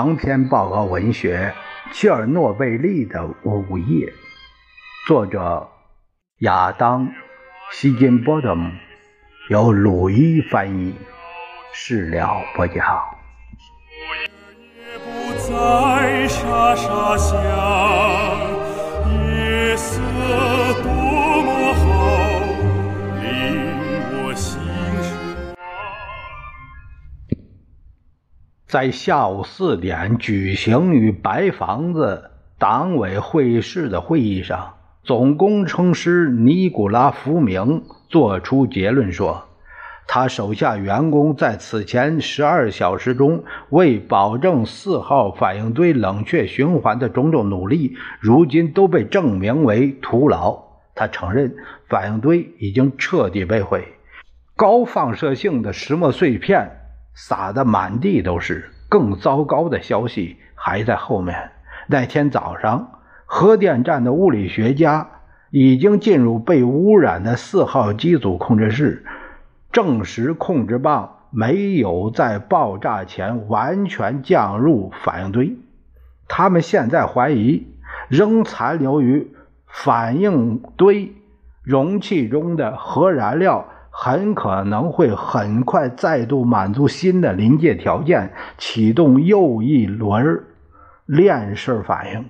[0.00, 1.52] 长篇报告文学
[1.94, 4.06] 《切尔诺贝利的午夜》，
[5.06, 5.68] 作者
[6.38, 7.06] 亚当·
[7.70, 8.70] 希金波特姆，
[9.50, 10.94] 由鲁伊翻译，
[11.74, 12.98] 事了不讲。
[28.70, 39.42] 在下午四点举行于白房子党委会议室的会议上，总工程师尼古拉·福明作出结论说
[40.06, 50.56] ：“他手下员工在此前十二小时中为保证四号反应堆冷却循环的种种努力，如今都被证明为徒劳。”
[50.94, 51.56] 他承认，
[51.88, 53.94] 反应堆已经彻底被毁，
[54.54, 56.76] 高放射性的石墨碎片。
[57.14, 58.70] 撒得满地都是。
[58.88, 61.52] 更糟糕的消息还在后面。
[61.86, 65.08] 那天早上，核电站的物理学家
[65.50, 69.04] 已经进入被污染的四号机组控制室，
[69.70, 75.56] 证实控制棒没有在爆炸前完全降入反应堆。
[76.26, 77.68] 他们现在怀疑，
[78.08, 79.32] 仍残留于
[79.68, 81.12] 反应堆
[81.62, 83.68] 容器中的核燃料。
[84.02, 90.42] 很可能会很快再度满足新的临界条件，启动又一轮
[91.04, 92.24] 链式反应。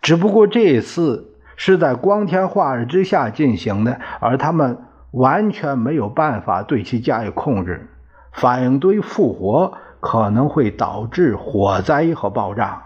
[0.00, 4.78] 只不过这次是在光天化日之下进行的，而他们
[5.10, 7.88] 完全没有办法对其加以控制。
[8.30, 12.84] 反应堆复活可能会导致火灾和爆炸，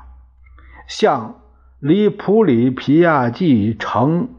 [0.89, 1.35] 像
[1.79, 4.31] 离普里皮亚季城。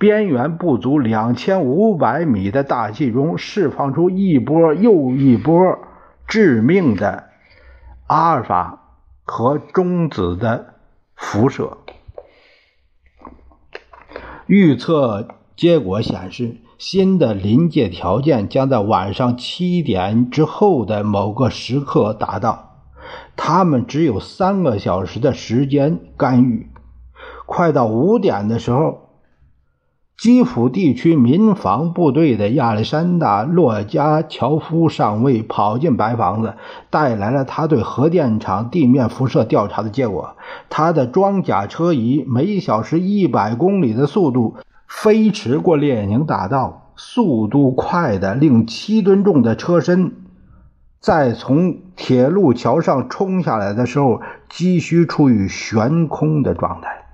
[0.00, 5.78] 边缘不足两千五百米的大气中释放出一波又一波
[6.26, 7.24] 致命的
[8.06, 10.76] 阿尔法和中子的
[11.14, 11.76] 辐射。
[14.46, 22.86] 预测结果显示，新的临界条件将在晚上七点之后的某个时刻达到。
[23.36, 26.70] 他们只有三个小时的时间干预。
[27.44, 29.09] 快到五点的时候。
[30.20, 36.56] 基辅地区民防部队的亚历山大·洛加乔夫上尉跑进白房子，
[36.90, 40.36] 带来了他对核电厂地面辐射调查的结果。
[40.68, 50.12] 他的装甲车以每小时一百公里的速度飞驰过列宁大道，速度快的令七吨重的车身
[51.00, 54.20] 在从铁路桥上冲下来的时候，
[54.50, 57.06] 急需处于悬空的状态，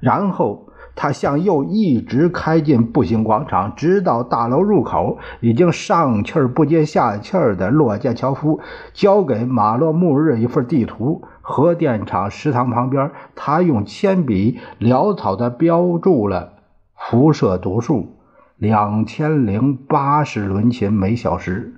[0.00, 0.65] 然后。
[0.96, 5.18] 他向右一直开进步行广场，直到大楼入口。
[5.40, 8.58] 已经上气儿不接下气儿的洛加乔夫
[8.92, 11.22] 交给马洛穆日一份地图。
[11.42, 16.54] 核电厂食堂旁边，他用铅笔潦草地标注了
[16.96, 18.16] 辐射读数：
[18.56, 21.74] 两千零八十伦琴每小时。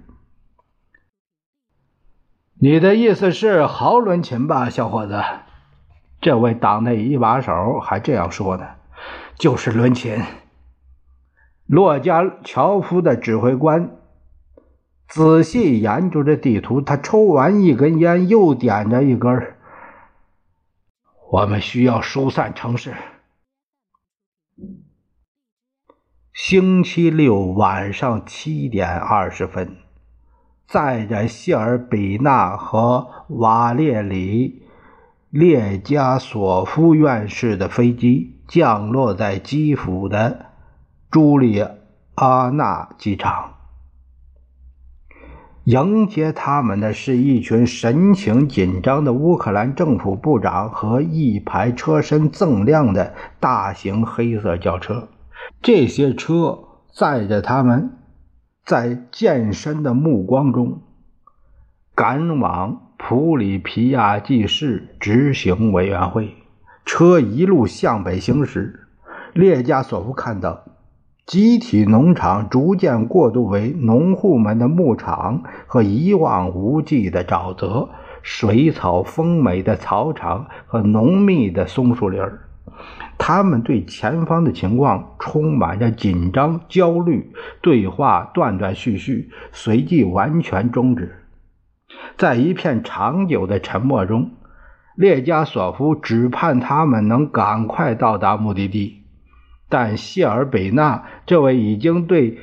[2.61, 5.23] 你的意思是毫伦琴吧，小伙子？
[6.21, 8.65] 这位党内一把手还这样说呢。
[9.39, 10.21] 就是伦琴。
[11.67, 13.97] 洛加乔夫的指挥官
[15.07, 19.55] 仔细研究着地图，他抽完一根烟，又点着一根。
[21.31, 22.95] 我们需要疏散城市。
[26.33, 29.77] 星期六晚上七点二十分，
[30.67, 34.63] 载着谢尔比纳和瓦列里
[35.31, 38.38] 列加索夫院士的飞机。
[38.49, 40.47] 降落在基辅的
[41.11, 41.63] 朱利
[42.15, 43.53] 阿纳机场，
[45.65, 55.09] 迎接他们的是一群神情紧张的乌克兰政府部长和一排车身锃亮的大型黑色轿车。
[55.61, 56.59] 这些车
[56.91, 57.99] 载着他们，
[58.65, 60.81] 在健身的目光中
[61.95, 66.38] 赶往普里皮亚季市执行委员会。
[66.91, 68.89] 车一路向北行驶，
[69.35, 70.65] 列加索夫看到
[71.27, 77.91] 集体农场逐渐过渡为农户们的牧场和一望无际的沼泽、
[78.23, 82.23] 水草丰美的草场和浓密的松树林
[83.19, 91.17] 他们对前方的情况充满着紧张、焦虑，对话断断续续，随即完全终止。
[92.17, 94.31] 在一片长久的沉默中。
[94.99, 99.05] 列加索夫只盼他们能赶快到达目的地，
[99.69, 102.39] 但谢尔比纳这位已经对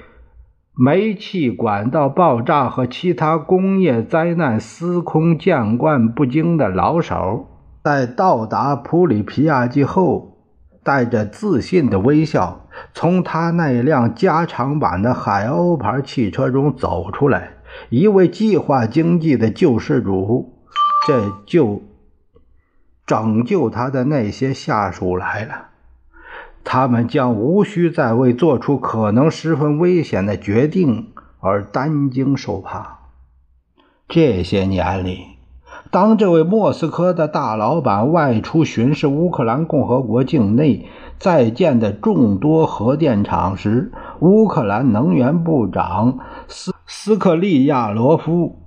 [0.74, 7.46] 煤气管道爆炸和其他工业灾难司空见惯不惊的老手，
[7.84, 10.38] 在到达普里皮亚季后，
[10.82, 17.52] 带着自信的微笑，从他那辆加长版的海鸥牌汽车中走出来。
[17.90, 20.54] 一位计划经济的救世主，
[21.06, 21.82] 这就
[23.06, 25.68] 拯救他的那些下属来了。
[26.64, 33.00] 他们将无需再为做出可能十分危险的决定而担惊受怕。
[34.08, 35.20] 这些年里，
[35.92, 40.88] 当这位莫斯科的大老板外出巡视乌克兰共和国境内
[41.20, 48.60] 在建的众多核电厂时，乌克兰能源部长斯斯克利亚罗夫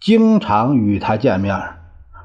[0.00, 1.56] 经常与他见面。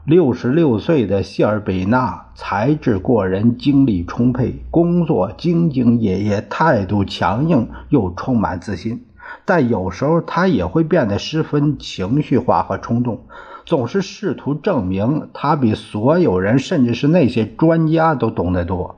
[0.03, 9.05] 六十六岁的谢尔比纳才智过人，精力充沛，工作兢兢业业，态度强硬又充满自信。
[9.45, 13.21] 但有时候他也会变得十分情绪化和冲动，
[13.63, 18.95] 总是试图证明他比所有人，甚至是那些专家都懂得多。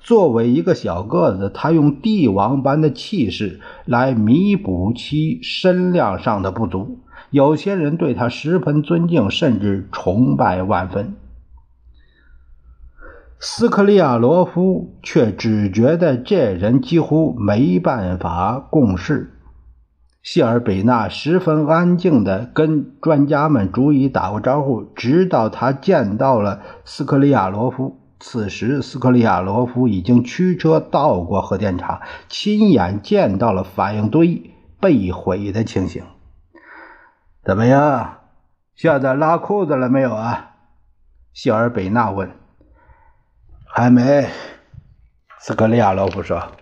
[0.00, 6.98] 作为一个小个子，他用帝王般的气势来弥补其身量上的不足。
[7.34, 11.16] 有些人对他十分尊敬，甚至崇拜万分。
[13.40, 19.32] 斯克利亚罗夫却只觉得这人几乎没办法共事。
[20.22, 27.98] 谢尔贝纳十分安静地跟专家们逐一打过招呼，直到他见到了斯克利亚罗夫。
[28.20, 36.04] 此时，斯克利亚罗夫已经驱车到过核电厂，亲眼见到了反应堆被毁的情形。
[37.44, 38.20] 怎么样？
[38.74, 40.52] 现在拉裤子了没有啊？
[41.34, 42.30] 谢尔贝纳问。
[43.66, 44.26] 还没，
[45.38, 46.52] 斯克利亚罗夫说。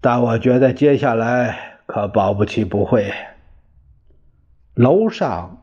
[0.00, 3.14] 但我觉得接下来可保不齐不会。
[4.74, 5.62] 楼上，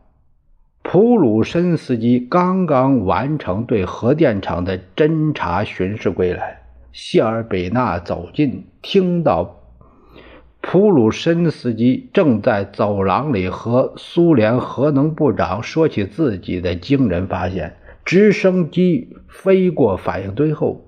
[0.82, 6.62] 普鲁申斯基刚刚完成对核电厂的侦察巡视归来。
[6.94, 9.61] 谢尔贝纳走近，听到。
[10.62, 17.78] 普鲁申斯基正在走廊里和苏联核能部长说起自己的惊人发现。
[18.04, 20.86] 直升机飞过反应堆后，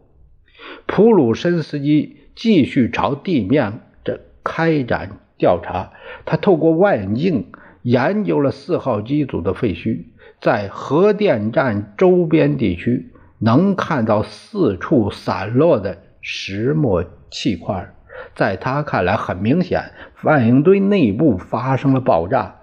[0.88, 5.92] 普鲁申斯基继续朝地面这开展调查。
[6.26, 7.52] 他透过望远镜
[7.84, 10.06] 研究了四号机组的废墟，
[10.42, 17.94] 在核电站周边地区能看到四处散落的石墨气块。
[18.36, 22.56] 在他看来，很明显，反应堆内部发生了爆炸，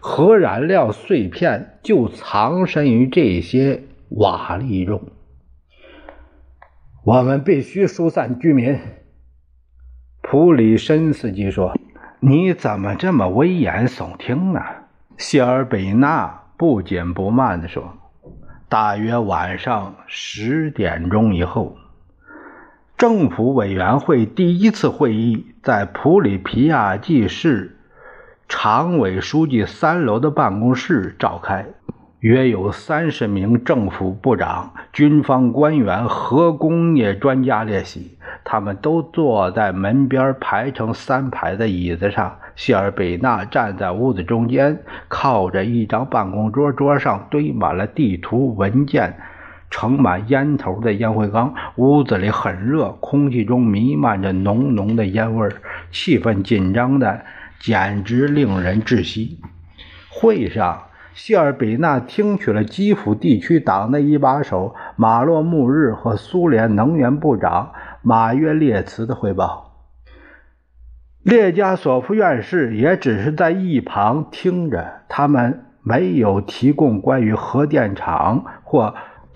[0.00, 5.02] 核燃料碎片就藏身于这些瓦砾中。
[7.04, 8.78] 我们必须疏散居民。
[10.22, 11.76] 普里申斯基说
[12.20, 14.60] ：“你怎么这么危言耸听呢？”
[15.18, 17.98] 谢尔贝纳不紧不慢地说
[18.68, 21.76] ：“大约晚上十点钟以后。”
[22.96, 27.76] 政府委员会第一次会议在普里皮亚季市
[28.48, 31.66] 常委书记三楼的办公室召开，
[32.20, 38.16] 约有三十名政府部长、军方官员、和工业专家列席。
[38.44, 42.38] 他们都坐在门边排成三排的椅子上。
[42.54, 49.16] 谢尔贝纳站在屋子中间，靠着一张办公桌，桌上堆满了地图、文件。
[49.72, 55.48] 盛满烟头的烟灰缸，屋子里很热，空气中弥漫着浓浓的烟味，
[55.90, 57.22] 气氛紧张的
[57.58, 59.40] 简直令人窒息。
[60.08, 69.88] 会上，谢尔比纳听取了基辅地区党的一把手马洛穆日和苏联能源部长马约列茨的汇报。
[71.22, 78.94] 列加索夫院士也只是在一旁听着，他们没有提供关于核电厂或。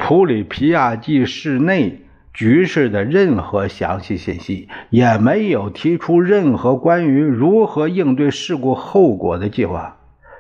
[0.09, 9.97] 普里皮亚季市内局势的任何详细信息，也没有提出任何关于如何应对事故后果的计划，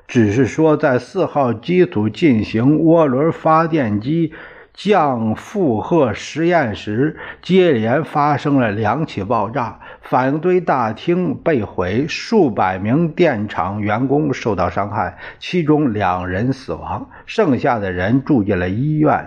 [0.06, 4.32] 只是说在四号机组进行涡轮发电机
[4.72, 19.26] 降负荷实验时，接连发生了两起爆炸，反应堆大厅被毁，数百名电厂员工受到伤害，其中两人死亡，剩下的人住进了医院。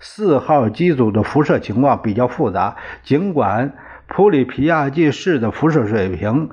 [0.00, 3.74] 四号机组的辐射情况比较复杂，尽管
[4.06, 6.48] 普里皮亚季市的辐射水平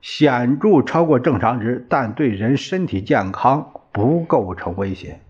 [0.00, 5.20] 显著超过正常值，但对人身体健康不构成威胁。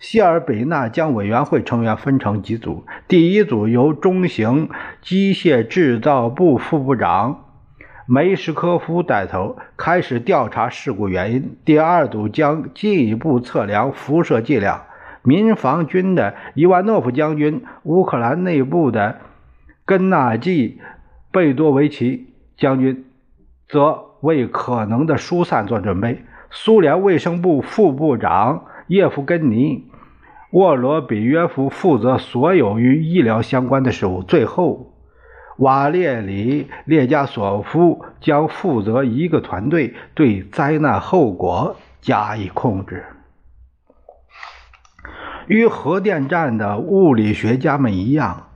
[0.00, 4.70] 谢尔贝纳将委员会成员分成几组，第一组由中型
[5.02, 7.44] 机械制造部副部长
[8.06, 11.56] 梅什科夫带头开始调查事故原因。
[11.64, 14.82] 第二组将进一步测量辐射剂量。
[15.24, 19.18] 民防军的伊万诺夫将军、乌克兰内部的
[19.84, 20.78] 根纳季·
[21.32, 23.06] 贝多维奇将军
[23.68, 26.22] 则为可能的疏散做准备。
[26.50, 29.78] 苏联卫生部副部长叶夫根尼·
[30.52, 34.22] 沃罗比约夫负责所有与医疗相关的事务。
[34.22, 34.94] 最后。
[35.58, 43.04] 瓦列里·列加索夫将负责一个团队对灾难后果加以控制。
[45.46, 48.48] 与核电站的物理学家们一样，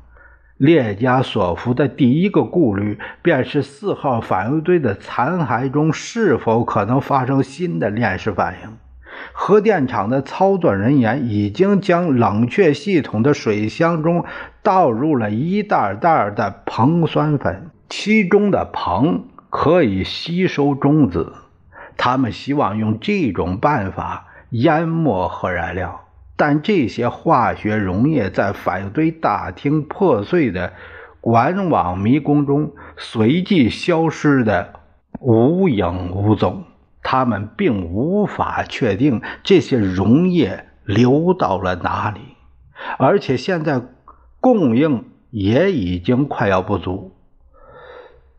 [0.57, 8.77] 列加索夫的第一个顾虑便是四号反应堆的残骸中是否可能发生新的链式反应。
[9.33, 14.25] 核电厂的操作人员已经将冷却系统的水箱中
[14.63, 21.33] 倒入了一袋袋的硼酸粉，其中的硼可以吸收中子。
[21.97, 26.08] 他们希望用这种办法淹没核燃料，
[26.39, 30.73] 但这些化学溶液在反应堆大厅破碎的
[31.21, 34.73] 管网迷宫中随即消失的
[35.21, 36.65] 无影无踪。
[37.03, 42.21] 他们并无法确定这些溶液流到了哪里，
[42.99, 43.83] 而且现在
[44.41, 47.17] 供应也已经快要不足。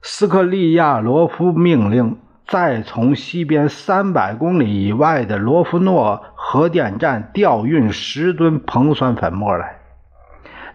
[0.02, 2.18] 斯克利亚罗夫命令
[2.50, 9.78] 再从西边三百公里以外的罗夫诺核电站调运十吨硼酸粉末来，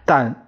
[0.05, 0.47] 但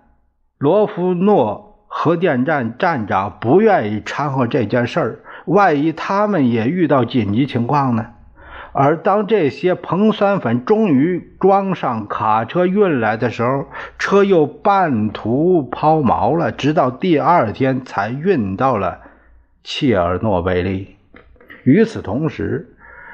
[0.57, 5.19] 罗夫诺核电站站长不愿意掺和这件事儿。
[5.43, 8.05] 万一他们也遇到紧急情况呢？
[8.71, 13.65] 而当这些硼酸粉终于装上卡车运来的时候，
[13.99, 18.99] 车又半途抛锚了，直到第二天才运到了
[19.63, 20.96] 切尔诺贝利。
[21.67, 22.69] 与此同时，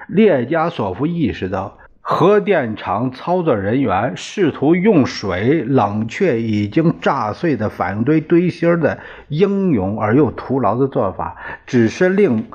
[0.07, 1.79] 列加索夫意识到。
[2.05, 12.45] 核电厂操作人员试图用水冷却已经炸碎的反应堆堆芯的英勇而又徒劳的做法，只是令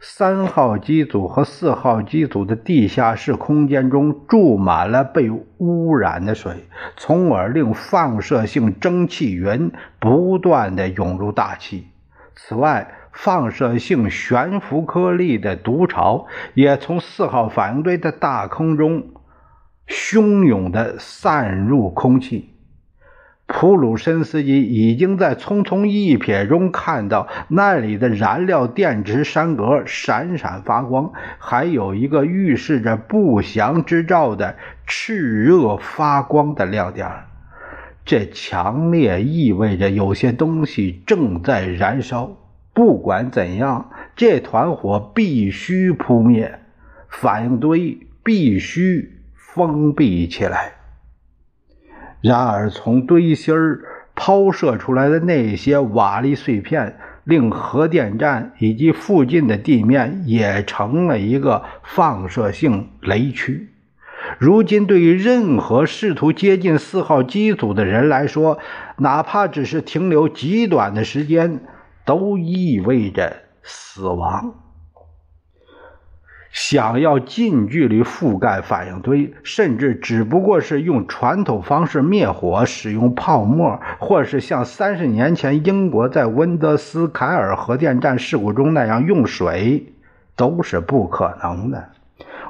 [0.00, 5.28] 三号机组和四号机组的地下室空间中注满了被
[5.58, 6.64] 污染的水，
[6.96, 11.88] 从而令放射性蒸汽云不断的涌入大气。
[12.36, 19.10] 此外，放射性悬浮颗粒的毒潮也从四号反应堆的大坑中
[19.86, 22.48] 汹涌地散入空气。
[23.46, 34.56] 普鲁申斯基已经在匆匆一瞥中看到那里的燃料电池栅格闪闪发光，还有一个预示着不祥之兆的
[34.88, 37.10] 炽热发光的亮点。
[38.06, 42.30] 这强烈意味着有些东西正在燃烧。
[42.74, 46.60] 不管怎样，这团火必须扑灭，
[47.08, 50.72] 反应堆必须封闭起来。
[52.20, 53.80] 然而，从堆芯儿
[54.14, 63.68] 抛射出来的那些瓦砾碎片，令核电站以及附近的地面也成了一个放射性雷区。
[64.38, 68.58] 如今，对于任何试图接近四号机组的人来说，
[68.98, 71.60] 哪怕只是停留极短的时间，
[72.04, 74.54] 都意味着死亡。
[76.50, 89.94] 想要近距离覆盖反应堆，甚至只不过是用传统方式灭火，使用泡沫，或是像三十年前英国在温德斯凯尔核电站事故中那样用水，
[90.36, 91.88] 都是不可能的。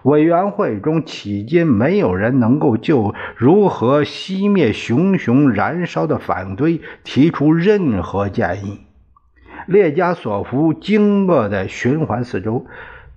[0.02, 8.80] 委员会中迄今没有人能够就如何熄灭熊熊燃烧的反应堆提出任何建议。
[9.66, 12.66] 列加索夫惊愕地循环四周，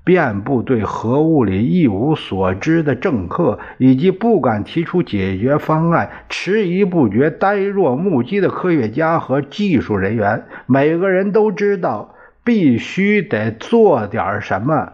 [0.03, 10.45] 遍布对核物理一无所知的政客，以及不敢提出解决方案、迟疑不决、呆若木鸡的科学家和技术人员。
[10.67, 14.93] 每个人都知道必须得做点什么，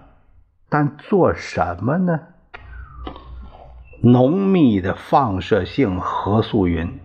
[0.70, 2.20] 但做什么呢？
[4.04, 7.00] 浓密的放射性核素云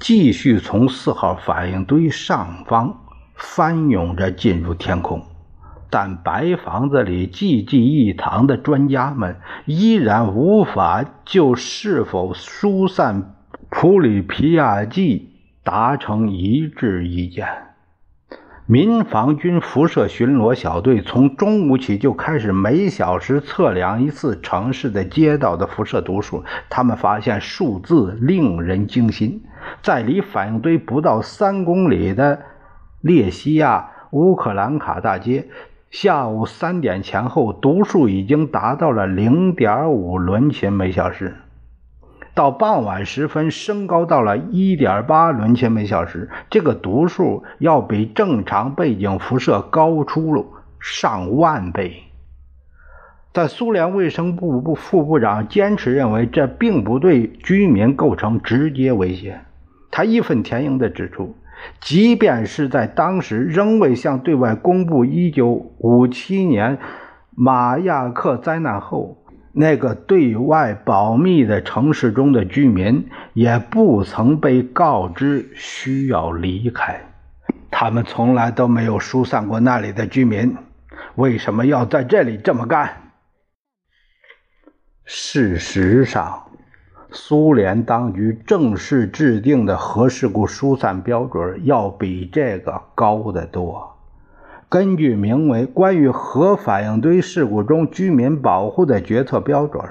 [0.00, 3.00] 继续从四号反应堆上方。
[3.38, 5.22] 翻涌着进入天空，
[5.88, 13.36] 但白房子里济济一堂的专家们依然无法就是否疏散
[13.70, 15.30] 普里皮亚季
[15.62, 17.46] 达成一致意见。
[18.66, 29.42] 民防军辐射巡逻小队从中午起就开始每小时测量一次城市的街道的辐射读数，他们发现数字令人惊心，
[29.80, 32.40] 在离反应堆不到三公里的。
[33.00, 35.48] 列西亚乌克兰卡大街。
[35.90, 41.36] 下午三点前后，读数已经达到了零点五伦琴每小时。
[42.34, 46.28] 到傍晚时分，升高到了一点八伦琴每小时。
[46.50, 52.02] 这个读数要比正常背景辐射高出上万倍。
[53.32, 59.40] 在苏联卫生部部副部长坚持认为这并不对居民构成直接威胁。
[59.90, 61.34] 他义愤填膺地指出。
[61.80, 66.78] 即便是在当时仍未向对外公布1957年
[67.34, 77.00] 马亚克灾难后那个对外保密的城市中的居民，也不曾被告知需要离开。
[77.70, 80.56] 他们从来都没有疏散过那里的居民，
[81.16, 83.12] 为什么要在这里这么干？
[85.04, 86.47] 事实上。
[87.10, 93.96] 苏联当局正式制定的核事故疏散标准要比这个高得多。
[94.68, 99.82] 根据名为《关于核反应堆事故中居民保护的决策标准》，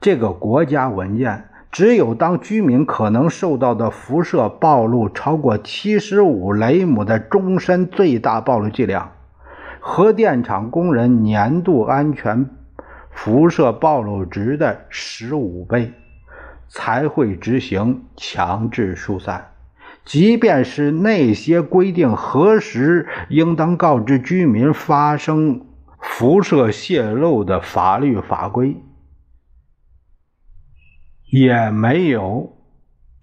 [0.00, 9.12] 这个国家文件，只有当居民可能受到的辐射暴露超过七十五雷姆的终身最大暴露剂量，
[9.80, 12.48] 核电厂工人年度安全。
[13.16, 15.90] 辐射暴露值的十五倍，
[16.68, 19.52] 才会执行强制疏散。
[20.04, 25.66] 即便是那些规定何时应当告知居民发生
[25.98, 28.76] 辐射泄漏的法律法规，
[31.28, 32.56] 也没有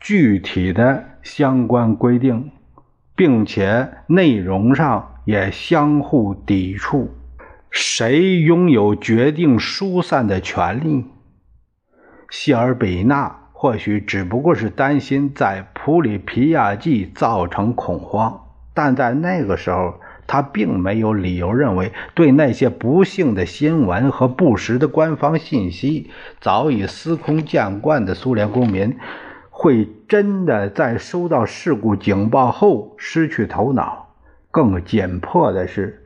[0.01, 2.51] 具体的相关规定，
[3.15, 7.09] 并且内容上也相互抵触。
[7.75, 11.05] 谁拥有决定疏散的权利？
[12.29, 18.41] 谢尔比纳或许只不过是担心在普里皮亚季造成恐慌，
[18.75, 19.95] 但在那个时候，
[20.27, 28.95] 他并没有理由认为对那些不幸的新闻和不实的官方信息早已司空见惯的苏联公民
[29.49, 34.13] 会真的在收到事故警报后失去头脑。
[34.51, 36.01] 更紧迫的是。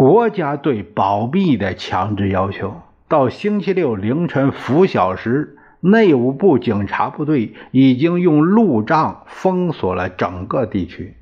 [0.00, 2.72] 国家对保密的强制要求，
[3.06, 11.18] 到星期六凌晨拂晓时，内务部警察部队已经用路障封锁了整个地区。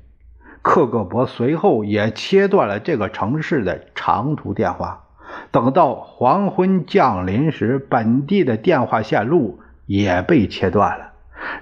[0.61, 5.03] 克格勃随后也切断了这个城市的长途电话。
[5.51, 11.11] 等到黄昏降临时，本地的电话线路也被切断了，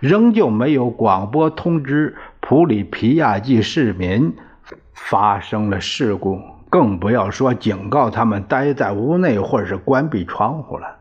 [0.02, 4.36] 仍旧没有广播通知普里皮亚季市民
[4.94, 6.40] 发生了事故。
[6.70, 10.98] 更不要说警告他们待在屋内，或者是关闭窗户了。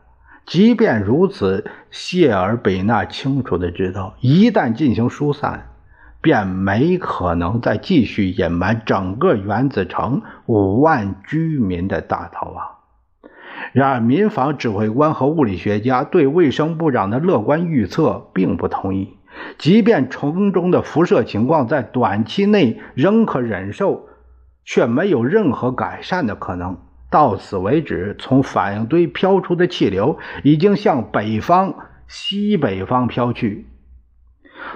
[0.46, 5.70] 即便如此，谢尔比纳清楚的知道，一旦进行疏散，
[6.20, 12.64] 便没可能再继续隐瞒整个原子城五万居民的大逃亡。
[13.72, 19.16] 然而，民防指挥官和物理学家对卫生部长的乐观预测并不同意。
[19.58, 24.08] 即便城中的辐射情况在短期内仍可忍受。
[24.66, 26.76] 却没有任何改善的可能。
[27.08, 31.74] 到此为止，从反应堆飘出的气流已经向北方、
[32.08, 33.64] 西北方飘去，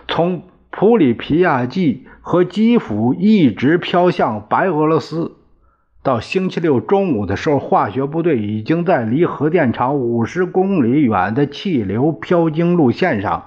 [0.07, 5.33] 从普里皮亚季和基辅一直飘向白俄罗斯。
[6.03, 13.45] 到星期六中午的时候，化学部队已经在离核电厂五十公里远的气流飘经路线上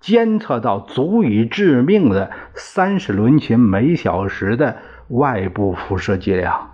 [0.00, 4.78] 监测到足以致命的三十伦琴每小时的。
[5.08, 6.70] 外部辐射剂量，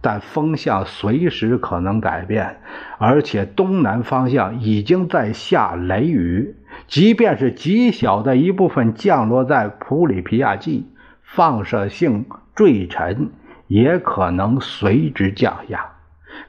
[0.00, 2.60] 但风向随时可能改变，
[2.98, 6.56] 而且东南方向已经在下雷雨。
[6.88, 10.88] 即便是极小的一部分降落在普里皮亚季，
[11.22, 13.30] 放射性坠尘
[13.68, 15.92] 也可能随之降下，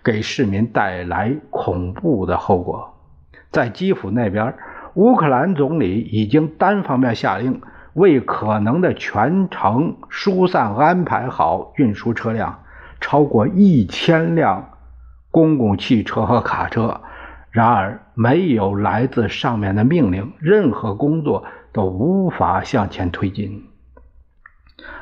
[0.04, 2.98] 给市民带来恐怖的后果。
[3.52, 4.56] 在基辅那边，
[4.96, 7.62] 乌克兰总理已经单方面下令。
[7.94, 12.64] 为可能的全城疏散安排好运输车辆，
[13.00, 14.70] 超过一千辆
[15.32, 17.02] 公共汽车和卡车。
[17.52, 23.70] 然而，没有来自上面的命令，任何工作都无法向前推进。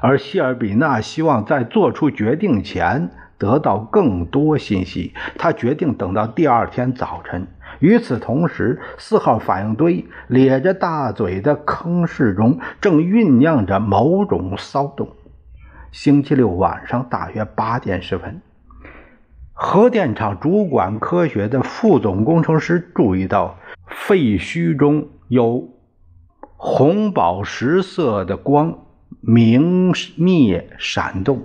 [0.01, 7.47] 而希尔比纳希望在做出决定前得到更多信息，他决定等到第二天早晨。
[7.81, 15.09] 与此同时，四号反应堆咧着大嘴的坑室中正酝酿着某种骚动。
[15.91, 18.39] 星期六晚上大约八点十分，
[19.51, 25.67] 核电厂主管科学的副总工程师注意到废墟中有
[26.55, 28.77] 红宝石色的光
[29.19, 31.41] 明灭闪动。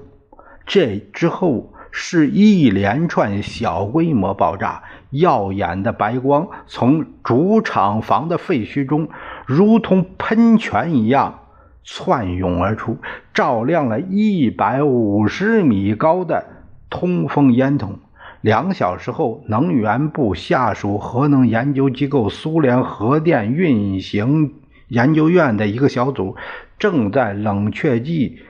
[0.66, 9.09] 这之后是一连串小规模爆炸，耀眼的白光从主厂房的废墟中
[9.47, 11.40] 如同喷泉一样
[11.85, 12.99] 窜涌而出，
[13.33, 16.45] 照亮了一百五十米高的
[16.90, 18.01] 通风烟筒。
[18.40, 24.55] 两小时后，能源部下属核能研究机构苏联核电运行
[24.88, 26.37] 研究院的一个小组
[26.79, 28.40] 正在冷却剂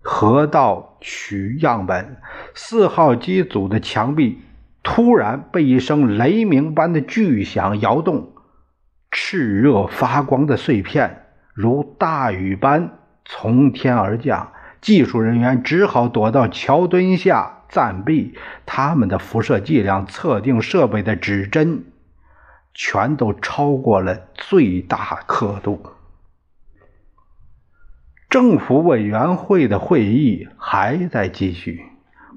[0.00, 2.16] 河道取样本。
[2.54, 4.40] 四号机组的墙壁
[4.88, 8.32] 突然被一声雷鸣般的巨响摇动，
[9.10, 14.52] 炽热发光的碎片如大雨般从天而降。
[14.80, 17.64] 技术人员只好躲到桥墩下。
[17.68, 21.86] 暂避，他们的辐射剂量测定设备的指针
[22.72, 25.82] 全都超过了最大刻度。
[28.30, 31.82] 政府委员会的会议还在继续，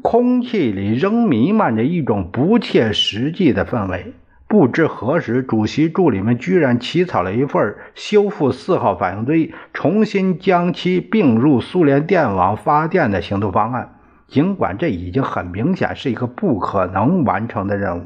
[0.01, 4.13] 空气里仍弥漫着一种不切实际的氛围。
[4.47, 13.95] 不知何时，主席助理们居然起草了一份修复四号反应堆、重新将其并入苏联电网发电的行动方案。
[14.27, 18.03] 尽管这已经很明显是一个不可能完成的任务。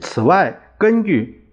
[0.00, 1.48] 此外，根据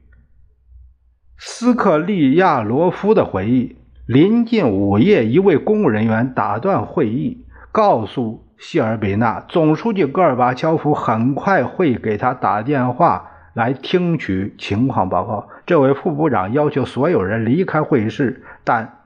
[1.38, 3.76] 斯克利亚罗夫的回忆，
[4.08, 15.50] 临近午夜，一位公务人员打断会议，告诉谢尔比纳，总书记戈尔巴乔夫很快会给他打电话来听取情况报告。
[15.66, 19.00] 这位副部长要求所有人离开会议室，但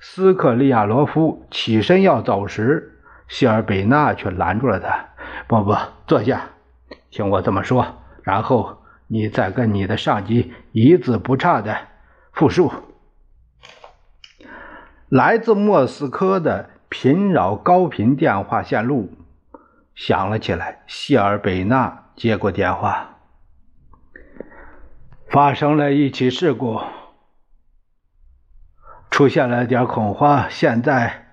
[0.00, 2.98] 斯克利亚罗夫起身要走时。
[3.28, 5.06] 谢尔比纳却拦住了他
[5.46, 5.76] ：“不不，
[6.08, 6.42] 坐下，
[7.10, 7.86] 听我这么说，
[8.24, 11.76] 然后你再跟你的上级一字不差的
[12.32, 12.72] 复述。”
[15.08, 19.12] 来自莫斯科的频扰高频电话线路
[19.94, 20.82] 响了起来。
[20.86, 23.16] 谢尔贝纳接过电话
[25.28, 26.80] ：“发生了一起事故，
[29.10, 30.46] 出现了点恐慌。
[30.50, 31.26] 现在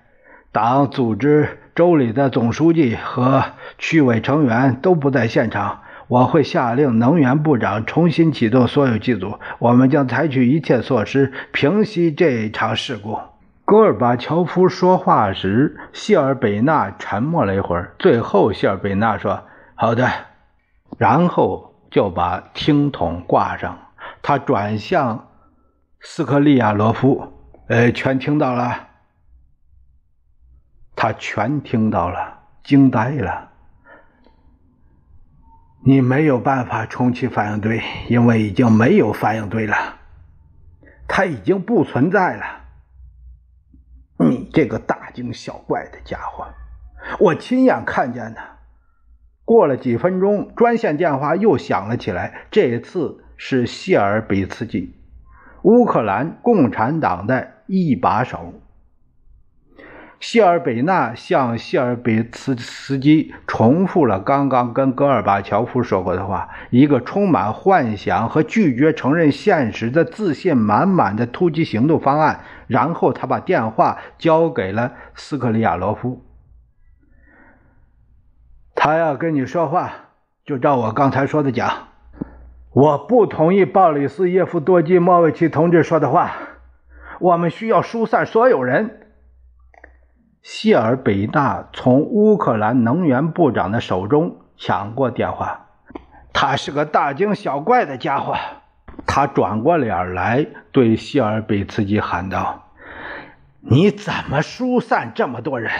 [0.50, 3.42] 党组织。”州里的总书记和
[3.78, 13.18] 区委成员都不在现场，我会下令能源部长重新启动所有机组，我们将采取一切措施平息这场事故。
[13.64, 19.44] 戈尔巴乔夫说话时，谢尔贝纳沉默了一会儿，最后谢尔贝纳说
[19.74, 20.10] ：“好的。”
[20.98, 23.78] 然后就把听筒挂上。
[24.20, 25.28] 他转向
[26.00, 27.32] 斯克利亚罗夫
[27.68, 28.88] ：“呃，全听到了。”
[30.94, 33.50] 他全听到了，惊呆了。
[35.84, 39.76] 你没有办法重启反应堆，因为已经没有反应堆了，
[41.08, 42.61] 它已经不存在了。
[44.52, 46.46] 这个大惊小怪的家伙，
[47.18, 48.40] 我亲眼看见的。
[49.44, 54.94] 过了几分钟，专线电话又响了起来，这次是谢尔比茨基，
[55.62, 58.54] 乌克兰共产党的一把手。
[60.22, 72.44] 谢尔贝纳向谢尔比茨斯基重复了刚刚跟戈尔巴乔夫说过的话：一个充满幻想和拒绝承认现实的自信满满的突击行动方案。
[72.68, 76.24] 然后他把电话交给了斯克里亚罗夫。
[78.76, 79.92] 他要跟你说话，
[80.44, 81.88] 就照我刚才说的讲。
[82.70, 86.30] 我不同意鲍里斯耶夫多基莫维奇同志说的话。
[87.18, 89.00] 我们需要疏散所有人。
[90.42, 95.68] 谢尔贝纳从乌克兰能源部长的手中抢过电话，
[96.32, 98.34] 他是个大惊小怪的家伙。
[99.06, 102.70] 他转过脸来对谢尔贝茨基喊道
[103.62, 105.70] ：“你怎么疏散这么多人？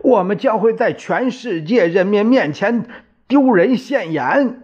[0.00, 2.86] 我们将会在全世界人民面前
[3.28, 4.59] 丢人现眼。”